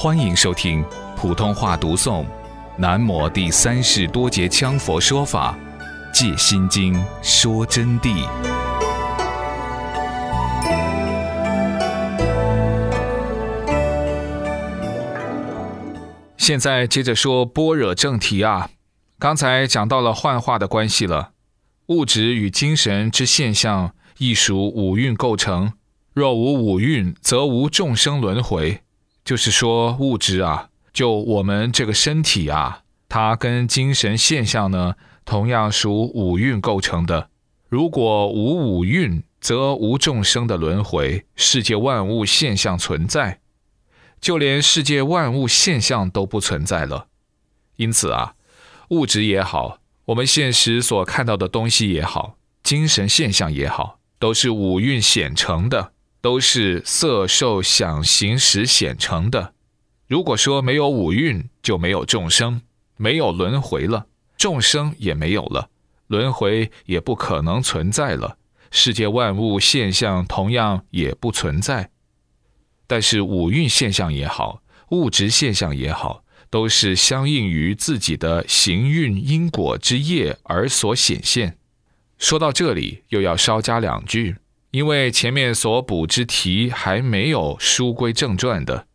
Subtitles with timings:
[0.00, 0.84] 欢迎收听
[1.16, 2.22] 普通话读诵
[2.76, 5.58] 《南摩第三世多杰羌佛说法·
[6.14, 8.24] 戒心经》说真谛。
[16.36, 18.70] 现在接着说般若正题啊，
[19.18, 21.32] 刚才讲到了幻化的关系了，
[21.86, 25.72] 物质与精神之现象亦属五蕴构成，
[26.14, 28.82] 若无五蕴，则无众生轮回。
[29.28, 34.94] 就是说，物质啊，就我们这个身体啊，它跟精神现象呢，
[35.26, 37.28] 同样属五蕴构成的。
[37.68, 43.40] 如果无五蕴，则无众生的轮回，世界万物现象存在，
[44.18, 47.08] 就连世界万物现象都不存在了。
[47.76, 48.32] 因此啊，
[48.88, 55.92] 物质也好，我们现实所看到的东西也好，精神现象也好，都是五蕴显成的。
[56.20, 59.54] 都是色受想行识显成的。
[60.06, 62.62] 如果说没有五蕴，就没有众生，
[62.96, 65.68] 没有轮回了，众生也没有了，
[66.06, 68.38] 轮回也不可能存在了，
[68.70, 71.90] 世界万物现象同样也不存在。
[72.86, 81.58] 但是五蕴现象也好，物质现象也好，都是相应于自己的行运因果之业而所显现。
[82.16, 84.36] 说到这里，又要稍加两句。
[84.70, 88.86] 因为前面所补之题还没有书归正传的，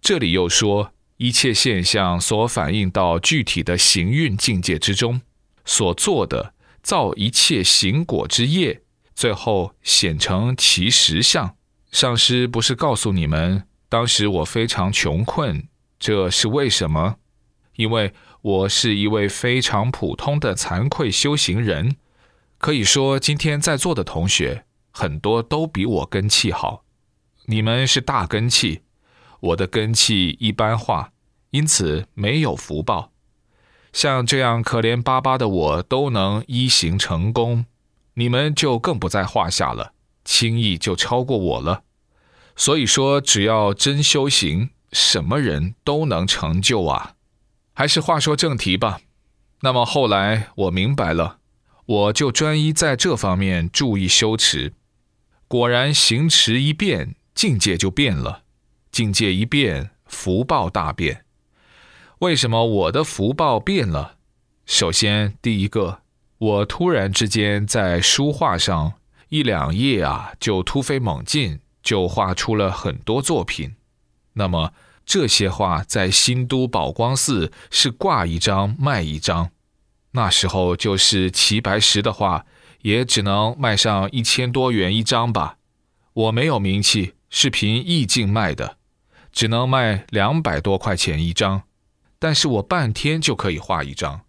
[0.00, 5.20] 这里又说一切现象所反映到具体的行运境界之中，
[5.64, 8.82] 所做的造一切行果之业，
[9.14, 11.54] 最后显成其实相。
[11.92, 17.16] 上师不是告诉你们，当时我非常穷困，这是为什么？
[17.76, 21.96] 因为我是一位非常普通的惭愧修行人，
[22.58, 24.64] 可以说今天在座的同学。
[24.90, 26.84] 很多都比我根气好，
[27.46, 28.82] 你们是大根气，
[29.40, 31.12] 我的根气一般化，
[31.50, 33.12] 因此没有福报。
[33.92, 37.66] 像这样可怜巴巴的我都能一行成功，
[38.14, 39.92] 你们就更不在话下了，
[40.24, 41.82] 轻易就超过我了。
[42.54, 47.14] 所以说，只要真修行，什么人都能成就啊。
[47.72, 49.00] 还是话说正题吧。
[49.62, 51.38] 那么后来我明白了，
[51.86, 54.74] 我就专一在这方面注意修持。
[55.50, 58.42] 果然，行持一变，境界就变了；
[58.92, 61.24] 境界一变，福报大变。
[62.20, 64.14] 为什么我的福报变了？
[64.64, 66.02] 首先，第一个，
[66.38, 68.92] 我突然之间在书画上
[69.30, 73.74] 一两页啊，就突飞猛进，就画出了很多作品。
[74.34, 74.72] 那么
[75.04, 79.50] 这些画在新都宝光寺是挂一张卖一张，
[80.12, 82.46] 那时候就是齐白石的画。
[82.82, 85.56] 也只能卖上一千多元一张吧，
[86.12, 88.76] 我没有名气，是凭意境卖的，
[89.32, 91.62] 只能卖两百多块钱一张，
[92.18, 94.22] 但是我半天就可以画一张，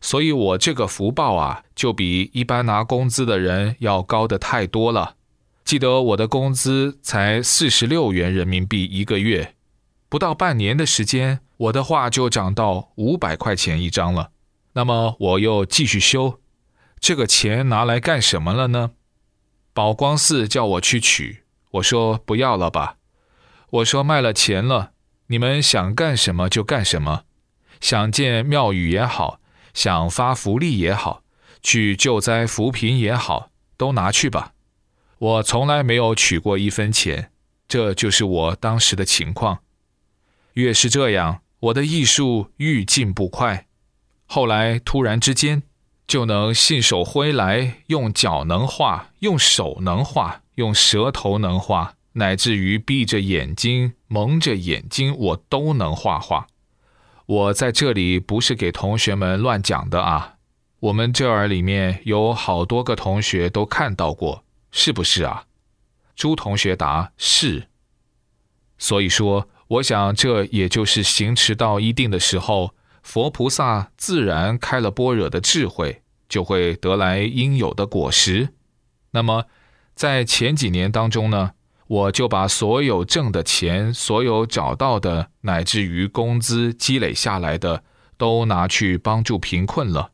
[0.00, 5.16] 所以我这个福报啊，就比一般拿工资的人要高的太多了。
[5.64, 9.54] 记得我的工资才四十六元人民币一个月，
[10.08, 14.30] 不到半年的时间，我的画就涨到五百块钱一张了。
[14.72, 16.40] 那么我又继续修。
[17.00, 18.92] 这个钱拿来干什么了呢？
[19.72, 22.96] 宝光寺叫我去取，我说不要了吧。
[23.70, 24.92] 我说卖了钱了，
[25.28, 27.24] 你们想干什么就干什么，
[27.80, 29.40] 想建庙宇也好，
[29.72, 31.22] 想发福利也好，
[31.62, 34.52] 去救灾扶贫也好，都拿去吧。
[35.18, 37.30] 我从来没有取过一分钱，
[37.68, 39.60] 这就是我当时的情况。
[40.54, 43.66] 越是这样，我的艺术愈进步快。
[44.26, 45.62] 后来突然之间。
[46.08, 56.46] 就能信手挥来，用脚能画，用手能画，用舌头能画，乃至于闭着眼睛、蒙着眼睛，我都能画画。
[57.26, 60.36] 我在这里不是给同学们乱讲的啊，
[60.80, 65.44] 我们这儿里面有好多个同学都看到过，是不是啊？
[66.16, 67.68] 朱同学答是。
[68.78, 72.72] 所以说，我想这也就是行持到一定的时候。
[73.08, 78.50] 佛菩萨自然开了般若的智慧，就会得来应有的果实。
[79.12, 79.46] 那么，
[79.94, 81.52] 在前几年当中呢，
[81.86, 87.82] 我就把所有挣的钱、所有找到的，乃至于工资积累下来的，
[88.18, 90.10] 都拿去帮助贫困了。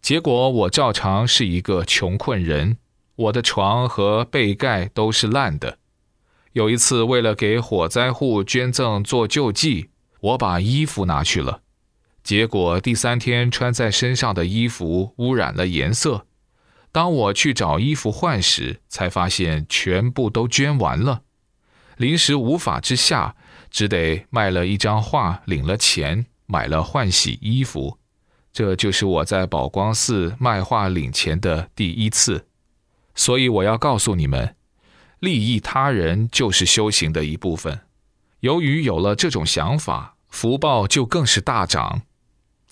[0.00, 2.76] 结果我照常是一个穷困人，
[3.14, 5.78] 我的床和被盖都是烂的。
[6.54, 11.60] 有一次，为了给火灾户捐赠做救济，我把衣服拿去了。
[12.22, 16.26] 结果第三天穿在身上的衣服污染了颜色。
[16.92, 21.22] 当我去找衣服换时，才发现全部都捐完了。
[21.96, 23.34] 临时无法之下，
[23.70, 27.98] 只得卖了一张画，领了钱，买了换洗衣服。
[28.52, 32.46] 这就是我在宝光寺卖画领钱的第一次。
[33.14, 34.54] 所以我要告诉你们，
[35.18, 37.80] 利益他人就是修行的一部分。
[38.40, 42.02] 由于有了这种想法，福报就更是大涨。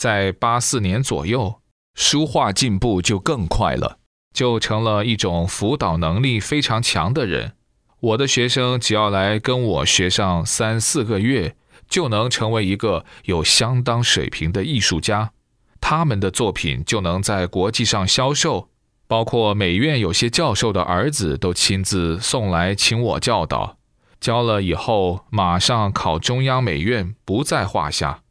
[0.00, 1.60] 在八四年左右，
[1.94, 3.98] 书画进步就更快了，
[4.32, 7.52] 就成了一种辅导能力非常强的人。
[8.00, 11.54] 我的学生只要来跟我学上三四个月，
[11.86, 15.32] 就能成为一个有相当水平的艺术家，
[15.82, 18.70] 他们的作品就能在国际上销售。
[19.06, 23.76] 包括美院有些教授的儿子都亲自送来请我教导，
[24.18, 28.22] 教了以后马上考中央美院不在话下。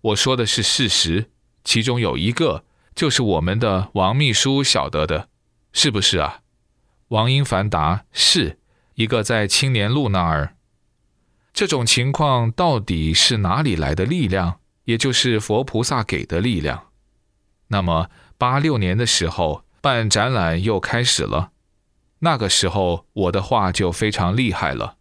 [0.00, 1.30] 我说的是事实，
[1.64, 2.64] 其中有一个
[2.94, 5.28] 就是我们的王秘书晓得的，
[5.72, 6.40] 是不是啊？
[7.08, 8.58] 王英凡答：是
[8.94, 10.56] 一个在青年路那儿。
[11.52, 14.60] 这种情况到底是哪里来的力量？
[14.84, 16.88] 也就是佛菩萨给的力量。
[17.68, 19.64] 那么八六年的时候。
[19.82, 21.52] 办展览又开始了，
[22.18, 24.98] 那个时候我的画就非常厉害了，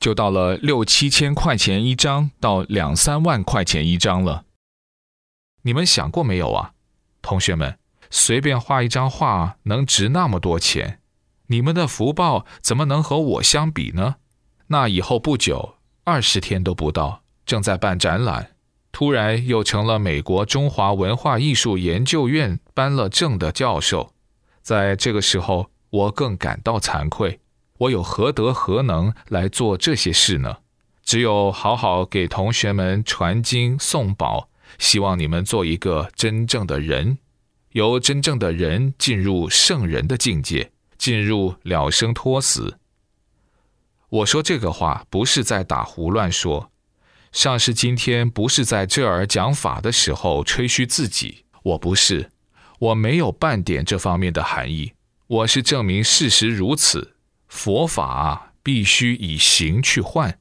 [0.00, 4.44] 就到了六七千块钱一张到两三万块钱一张了。
[5.62, 6.72] 你们想过没有啊，
[7.20, 7.76] 同学们？
[8.10, 11.00] 随便画一张画能值那么多钱？
[11.48, 14.16] 你们的福报怎么能和我相比呢？
[14.68, 15.74] 那以后不久，
[16.04, 18.52] 二十天都不到，正在办展览。
[18.90, 24.12] 突然又成了美国中华文化艺术研究院颁了证的教授，
[24.62, 27.40] 在这个时候，我更感到惭愧。
[27.80, 30.58] 我有何德何能来做这些事呢？
[31.02, 37.18] 只有好好给同学们传经送宝，希望你们做一个真正的人，
[37.72, 42.78] 由真正的人进入圣人的境界，进入了生脱死。
[44.10, 46.70] 我说这个话不是在打胡乱说。
[47.32, 52.30] 上师今天不是在这儿讲法的时候吹嘘自己，我不是，
[52.78, 54.92] 我没有半点这方面的含义。
[55.28, 57.09] 我是证明事实如此，
[57.50, 60.38] 佛法必须以行去换。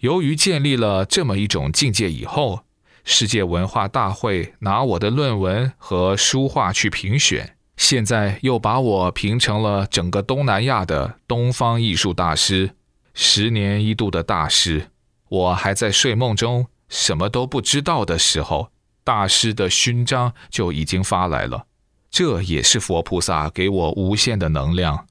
[0.00, 2.64] 由于建立了这么一种境界以后，
[3.04, 12.74] 世界文化大会拿我的论文和书画去评选，现在又把我评成了整个东南亚的东方艺术大师，
[13.14, 14.90] 十年一度的大师。
[15.28, 18.70] 我还在睡梦中，什么都不知道的时候，
[19.04, 21.66] 大师的勋章就已经发来了。
[22.10, 25.07] 这也是佛菩萨给我无限的能量。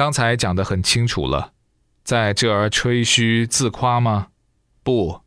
[0.00, 1.52] 刚才讲得很清楚了，
[2.02, 4.28] 在这儿吹嘘自夸吗？
[4.82, 5.20] 不，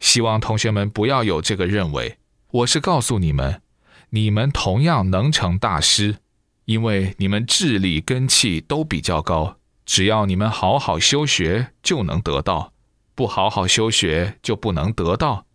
[0.00, 2.18] 希望同学们不要有这个认为。
[2.50, 3.62] 我是告诉你们，
[4.10, 6.18] 你们同样能成大师，
[6.66, 9.56] 因为你们智力根气都比较高，
[9.86, 12.74] 只要你们好好修学，就能得到。
[13.14, 15.46] 不好好修学就不能得到。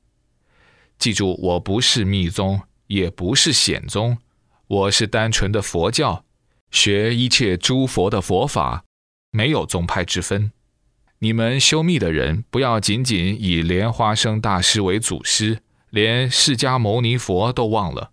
[0.97, 4.17] 记住，我不是密宗，也不是显宗，
[4.65, 6.25] 我是单纯的佛教，
[6.71, 8.83] 学一切诸佛的佛法，
[9.31, 10.51] 没有宗派之分。
[11.19, 15.59] 你们修密的人，不要仅仅以莲花生大师为祖师，
[15.89, 18.11] 连释迦牟尼佛都忘了。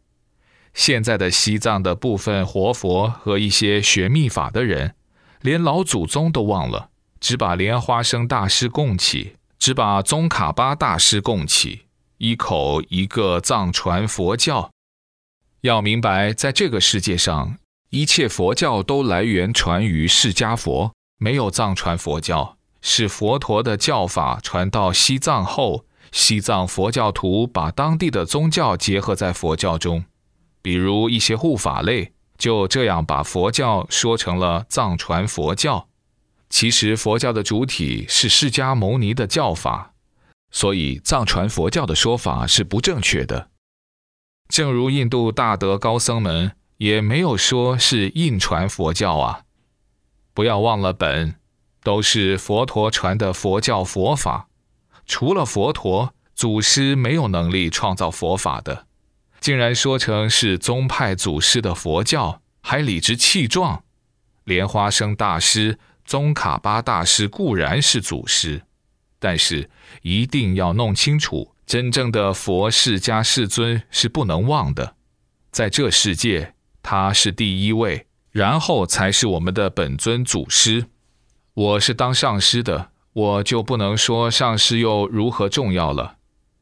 [0.72, 4.94] 现在的西藏的部分活佛和一些学密法的人，
[5.40, 6.90] 连老祖宗都忘了。
[7.20, 11.82] 只把莲花生大师供起，只把宗喀巴大师供起，
[12.18, 14.70] 一口一个藏传佛教。
[15.62, 17.56] 要明白，在这个世界上，
[17.94, 22.56] 一切佛教都来源传于释迦佛，没有藏传佛教。
[22.82, 30.04] 是佛陀的教法传到西藏后，西藏佛教徒把当地的宗教结合在佛教中，
[30.60, 35.86] 比如一些护法类，就这样把佛教说成了藏传佛教。
[36.50, 39.92] 其实佛教的主体是释迦牟尼的教法，
[40.50, 43.50] 所以藏传佛教的说法是不正确的。
[44.48, 49.43] 正如印度大德高僧们也没有说是印传佛教啊。
[50.33, 51.37] 不要忘了本，
[51.83, 54.49] 都是佛陀传的佛教佛法。
[55.07, 58.87] 除了佛陀，祖师没有能力创造佛法的，
[59.40, 63.85] 竟然说成是宗派祖师的佛教，还理直气壮。
[64.45, 65.78] 莲花生大师。
[66.07, 68.61] 宗喀巴大师固然是祖师，
[69.19, 69.71] 但是
[70.02, 74.97] 一定要弄清楚，真正的佛世迦世尊是不能忘的。
[75.50, 76.52] 在这世界，
[76.85, 80.85] 他是第一位，然后才是我们的本尊祖师。
[81.55, 86.19] 我是当上师的，我就不能说上师又如何重要了。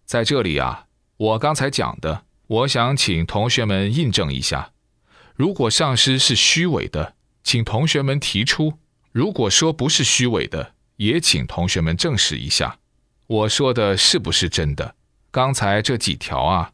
[0.06, 0.86] 在这里啊，
[1.16, 4.70] 我刚才讲的，我想请同学们印证一下。
[5.34, 8.74] 如果上师是虚伪的，请同学们提出。
[9.10, 12.78] 如果说不是虚伪的，也请同学们证实一下。
[13.26, 14.94] 我说的是不是真的？
[15.32, 16.70] 刚才这几条啊，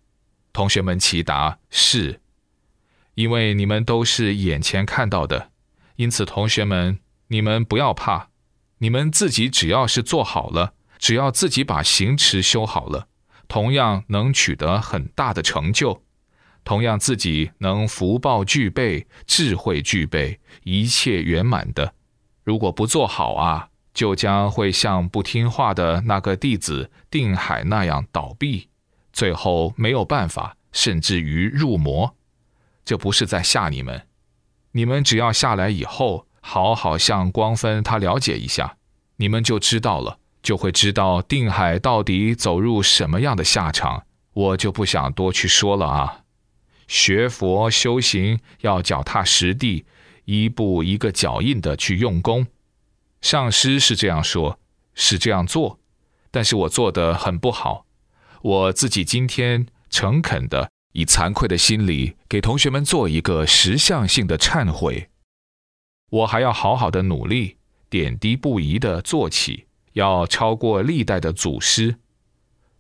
[0.52, 2.21] 同学们齐答是。
[3.18, 5.50] 因为你们都是眼前看到的，
[5.96, 8.28] 因此同学们，你们不要怕，
[8.78, 13.08] 你们自己只要是做好了，只要自己把行持修好了，
[13.48, 16.04] 同样能取得很大的成就，
[16.62, 21.94] 同样自己能福报具备，智慧具备，一切圆满的。
[22.44, 28.68] 如果不做好啊，就将会像不听话的那个弟子定海那样倒闭，
[29.12, 32.14] 最后没有办法，甚至于入魔。
[32.88, 34.07] 这不是在吓你们，
[34.73, 38.78] 你们只要下来以后，好好向光分他了解一下，
[39.16, 44.04] 你们就知道了，就会知道定海到底走入什么样的下场。
[44.33, 46.21] 我就不想多去说了啊。
[46.87, 49.85] 学佛修行要脚踏实地，
[50.25, 52.47] 一步一个脚印的去用功。
[53.21, 54.59] 上师是这样说，
[54.95, 55.78] 是这样做，
[56.30, 57.85] 但是我做的很不好，
[58.40, 60.71] 我自己今天诚恳的。
[60.92, 65.11] 以惭愧的心理给同学们做一个实相性的忏悔，
[66.11, 67.57] 我还要好好的努力，
[67.90, 71.97] 点滴不移的做起，要超过历代的祖师，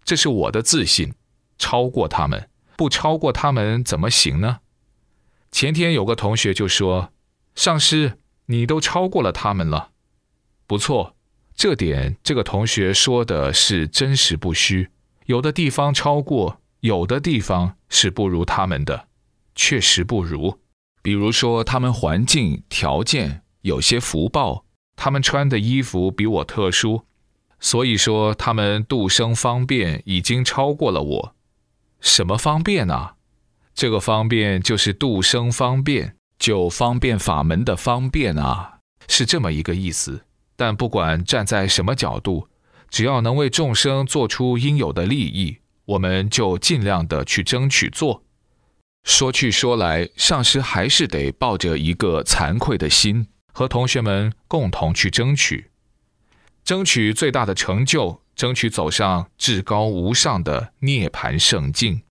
[0.04, 1.12] 这是我的自信，
[1.58, 4.60] 超过他们，不超过他们怎么行呢？
[5.50, 7.12] 前天有个同学就说
[7.54, 9.90] ：“上师，你都超过了他们了。”
[10.66, 11.16] 不错，
[11.54, 14.90] 这点这个同学说的是真实不虚，
[15.26, 16.60] 有的地方超过。
[16.80, 19.08] 有的地方是不如他们的，
[19.54, 20.58] 确实不如。
[21.02, 24.64] 比如说，他们环境条件有些福报，
[24.96, 27.04] 他们穿的衣服比我特殊，
[27.58, 31.34] 所以说他们度生方便已经超过了我。
[32.00, 33.12] 什么方便呢？
[33.74, 40.24] 这个方便就是度生方便，就方便法门的方便啊，是这么一个意思。
[40.56, 42.48] 但不管站在什么角度，
[42.90, 45.58] 只要能为众生做出应有的利益。
[45.88, 48.22] 我们就尽量的去争取做。
[49.04, 55.70] 说去说来，上师还是得抱着一个惭愧的心，和同学们共同去争取，
[56.62, 62.02] 争取最大的成就，争取走上至高无上的涅槃圣境。